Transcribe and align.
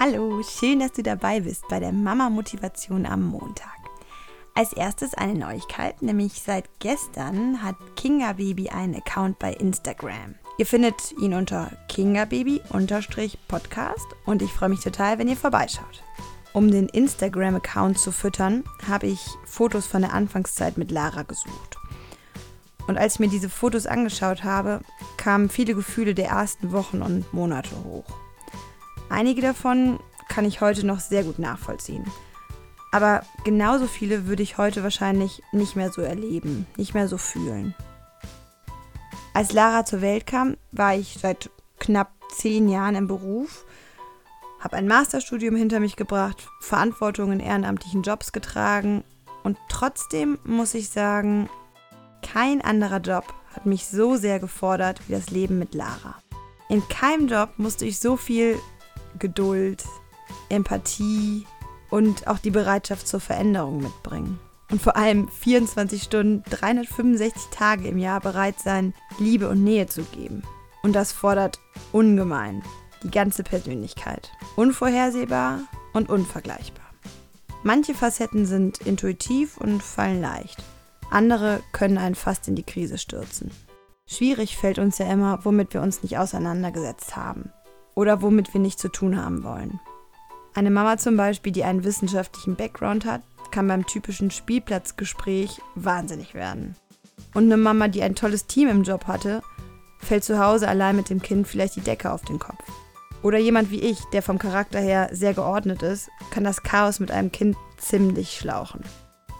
Hallo, 0.00 0.44
schön, 0.44 0.78
dass 0.78 0.92
du 0.92 1.02
dabei 1.02 1.40
bist 1.40 1.66
bei 1.68 1.80
der 1.80 1.90
Mama 1.90 2.30
Motivation 2.30 3.04
am 3.04 3.24
Montag. 3.24 3.74
Als 4.54 4.72
erstes 4.72 5.14
eine 5.14 5.34
Neuigkeit, 5.34 6.02
nämlich 6.02 6.40
seit 6.40 6.78
gestern 6.78 7.64
hat 7.64 7.74
Kinga 7.96 8.34
Baby 8.34 8.68
einen 8.68 8.94
Account 8.94 9.40
bei 9.40 9.54
Instagram. 9.54 10.36
Ihr 10.56 10.66
findet 10.66 11.10
ihn 11.20 11.34
unter 11.34 11.72
kingababy-podcast 11.88 14.06
und 14.24 14.40
ich 14.40 14.52
freue 14.52 14.68
mich 14.68 14.82
total, 14.82 15.18
wenn 15.18 15.26
ihr 15.26 15.36
vorbeischaut. 15.36 16.04
Um 16.52 16.70
den 16.70 16.88
Instagram-Account 16.88 17.98
zu 17.98 18.12
füttern, 18.12 18.62
habe 18.86 19.08
ich 19.08 19.18
Fotos 19.46 19.88
von 19.88 20.02
der 20.02 20.12
Anfangszeit 20.12 20.78
mit 20.78 20.92
Lara 20.92 21.24
gesucht. 21.24 21.76
Und 22.86 22.98
als 22.98 23.14
ich 23.14 23.20
mir 23.20 23.30
diese 23.30 23.48
Fotos 23.48 23.86
angeschaut 23.86 24.44
habe, 24.44 24.78
kamen 25.16 25.48
viele 25.48 25.74
Gefühle 25.74 26.14
der 26.14 26.28
ersten 26.28 26.70
Wochen 26.70 27.02
und 27.02 27.34
Monate 27.34 27.74
hoch. 27.82 28.27
Einige 29.10 29.40
davon 29.40 30.00
kann 30.28 30.44
ich 30.44 30.60
heute 30.60 30.86
noch 30.86 31.00
sehr 31.00 31.24
gut 31.24 31.38
nachvollziehen. 31.38 32.04
Aber 32.90 33.22
genauso 33.44 33.86
viele 33.86 34.26
würde 34.26 34.42
ich 34.42 34.58
heute 34.58 34.82
wahrscheinlich 34.82 35.42
nicht 35.52 35.76
mehr 35.76 35.90
so 35.92 36.02
erleben, 36.02 36.66
nicht 36.76 36.94
mehr 36.94 37.08
so 37.08 37.18
fühlen. 37.18 37.74
Als 39.34 39.52
Lara 39.52 39.84
zur 39.84 40.00
Welt 40.00 40.26
kam, 40.26 40.56
war 40.72 40.94
ich 40.94 41.18
seit 41.20 41.50
knapp 41.78 42.10
zehn 42.34 42.68
Jahren 42.68 42.94
im 42.94 43.06
Beruf, 43.06 43.64
habe 44.60 44.76
ein 44.76 44.88
Masterstudium 44.88 45.54
hinter 45.54 45.80
mich 45.80 45.96
gebracht, 45.96 46.48
Verantwortung 46.60 47.32
in 47.32 47.40
ehrenamtlichen 47.40 48.02
Jobs 48.02 48.32
getragen 48.32 49.04
und 49.44 49.56
trotzdem 49.68 50.38
muss 50.44 50.74
ich 50.74 50.90
sagen, 50.90 51.48
kein 52.22 52.60
anderer 52.60 52.98
Job 52.98 53.32
hat 53.54 53.66
mich 53.66 53.86
so 53.86 54.16
sehr 54.16 54.40
gefordert 54.40 55.00
wie 55.06 55.12
das 55.12 55.30
Leben 55.30 55.58
mit 55.58 55.74
Lara. 55.74 56.16
In 56.68 56.86
keinem 56.88 57.28
Job 57.28 57.50
musste 57.56 57.86
ich 57.86 57.98
so 57.98 58.16
viel 58.16 58.58
Geduld, 59.18 59.84
Empathie 60.48 61.46
und 61.90 62.26
auch 62.26 62.38
die 62.38 62.50
Bereitschaft 62.50 63.08
zur 63.08 63.20
Veränderung 63.20 63.80
mitbringen. 63.80 64.38
Und 64.70 64.82
vor 64.82 64.96
allem 64.96 65.28
24 65.28 66.02
Stunden, 66.02 66.42
365 66.50 67.48
Tage 67.50 67.88
im 67.88 67.98
Jahr 67.98 68.20
bereit 68.20 68.60
sein, 68.60 68.92
Liebe 69.18 69.48
und 69.48 69.64
Nähe 69.64 69.86
zu 69.86 70.02
geben. 70.02 70.42
Und 70.82 70.92
das 70.92 71.12
fordert 71.12 71.58
ungemein 71.92 72.62
die 73.02 73.10
ganze 73.10 73.42
Persönlichkeit. 73.44 74.30
Unvorhersehbar 74.56 75.60
und 75.92 76.10
unvergleichbar. 76.10 76.84
Manche 77.62 77.94
Facetten 77.94 78.44
sind 78.44 78.78
intuitiv 78.78 79.56
und 79.56 79.82
fallen 79.82 80.20
leicht. 80.20 80.62
Andere 81.10 81.60
können 81.72 81.96
einen 81.96 82.14
fast 82.14 82.48
in 82.48 82.54
die 82.54 82.62
Krise 82.62 82.98
stürzen. 82.98 83.50
Schwierig 84.06 84.56
fällt 84.56 84.78
uns 84.78 84.98
ja 84.98 85.10
immer, 85.10 85.44
womit 85.44 85.74
wir 85.74 85.82
uns 85.82 86.02
nicht 86.02 86.18
auseinandergesetzt 86.18 87.16
haben 87.16 87.50
oder 87.98 88.22
womit 88.22 88.54
wir 88.54 88.60
nichts 88.60 88.80
zu 88.80 88.88
tun 88.88 89.20
haben 89.20 89.42
wollen. 89.42 89.80
Eine 90.54 90.70
Mama 90.70 90.98
zum 90.98 91.16
Beispiel, 91.16 91.50
die 91.50 91.64
einen 91.64 91.82
wissenschaftlichen 91.82 92.54
Background 92.54 93.04
hat, 93.04 93.22
kann 93.50 93.66
beim 93.66 93.86
typischen 93.86 94.30
Spielplatzgespräch 94.30 95.60
wahnsinnig 95.74 96.32
werden. 96.32 96.76
Und 97.34 97.46
eine 97.46 97.56
Mama, 97.56 97.88
die 97.88 98.04
ein 98.04 98.14
tolles 98.14 98.46
Team 98.46 98.68
im 98.68 98.84
Job 98.84 99.08
hatte, 99.08 99.42
fällt 99.98 100.22
zu 100.22 100.38
Hause 100.38 100.68
allein 100.68 100.94
mit 100.94 101.10
dem 101.10 101.20
Kind 101.20 101.48
vielleicht 101.48 101.74
die 101.74 101.80
Decke 101.80 102.12
auf 102.12 102.22
den 102.22 102.38
Kopf. 102.38 102.62
Oder 103.24 103.38
jemand 103.38 103.72
wie 103.72 103.80
ich, 103.80 103.98
der 104.12 104.22
vom 104.22 104.38
Charakter 104.38 104.78
her 104.78 105.08
sehr 105.10 105.34
geordnet 105.34 105.82
ist, 105.82 106.08
kann 106.30 106.44
das 106.44 106.62
Chaos 106.62 107.00
mit 107.00 107.10
einem 107.10 107.32
Kind 107.32 107.56
ziemlich 107.78 108.30
schlauchen. 108.38 108.84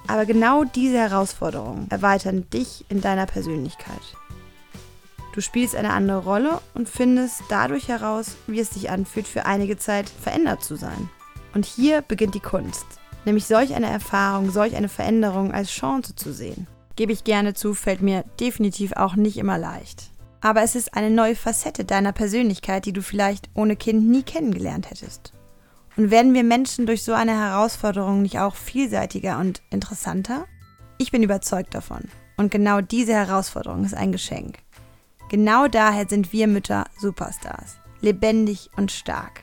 Aber 0.09 0.27
genau 0.27 0.65
diese 0.65 0.99
Herausforderungen 0.99 1.87
erweitern 1.91 2.51
dich 2.51 2.85
in 2.89 3.03
deiner 3.03 3.27
Persönlichkeit. 3.27 4.17
Du 5.33 5.41
spielst 5.41 5.77
eine 5.77 5.93
andere 5.93 6.25
Rolle 6.25 6.61
und 6.75 6.89
findest 6.89 7.43
dadurch 7.49 7.89
heraus, 7.89 8.37
wie 8.47 8.61
es 8.61 8.71
sich 8.71 8.91
anfühlt, 8.91 9.29
für 9.29 9.47
einige 9.47 9.77
Zeit 9.77 10.09
verändert 10.09 10.65
zu 10.65 10.77
sein. 10.77 11.09
Und 11.55 11.65
hier 11.65 12.03
beginnt 12.03 12.35
die 12.35 12.41
Kunst, 12.41 12.87
nämlich 13.25 13.47
solch 13.47 13.75
eine 13.75 13.89
Erfahrung, 13.89 14.51
solch 14.51 14.77
eine 14.77 14.89
Veränderung 14.89 15.53
als 15.53 15.71
Chance 15.71 16.17
zu 16.17 16.33
sehen. 16.33 16.67
Gebe 16.97 17.13
ich 17.13 17.25
gerne 17.25 17.55
zu, 17.55 17.75
fällt 17.75 18.03
mir 18.03 18.25
definitiv 18.41 18.93
auch 18.93 19.15
nicht 19.15 19.37
immer 19.37 19.59
leicht. 19.59 20.11
Aber 20.41 20.63
es 20.63 20.75
ist 20.75 20.95
eine 20.95 21.11
neue 21.11 21.37
Facette 21.37 21.85
deiner 21.85 22.13
Persönlichkeit, 22.13 22.87
die 22.87 22.93
du 22.93 23.03
vielleicht 23.03 23.51
ohne 23.55 23.77
Kind 23.77 24.09
nie 24.09 24.23
kennengelernt 24.23 24.91
hättest. 24.91 25.33
Und 25.97 26.11
werden 26.11 26.33
wir 26.35 26.45
Menschen 26.45 26.87
durch 26.87 27.03
so 27.03 27.13
eine 27.13 27.33
Herausforderung 27.33 28.23
nicht 28.23 28.39
auch 28.39 28.55
vielseitiger 28.55 29.39
und 29.39 29.63
interessanter? 29.71 30.47
Ich 30.99 31.11
bin 31.11 31.25
überzeugt 31.25 31.75
davon. 31.75 32.03
Und 32.37 32.53
genau 32.53 32.81
diese 32.81 33.15
Herausforderung 33.15 33.85
ist 33.85 33.95
ein 33.95 34.13
Geschenk. 34.13 34.59
Genau 35.29 35.69
daher 35.69 36.09
sind 36.09 36.33
wir 36.33 36.47
Mütter 36.47 36.87
Superstars. 36.99 37.77
Lebendig 38.01 38.71
und 38.77 38.91
stark. 38.91 39.43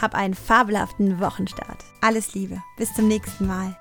Hab 0.00 0.14
einen 0.14 0.34
fabelhaften 0.34 1.20
Wochenstart. 1.20 1.84
Alles 2.00 2.34
Liebe. 2.34 2.62
Bis 2.76 2.94
zum 2.94 3.08
nächsten 3.08 3.46
Mal. 3.46 3.76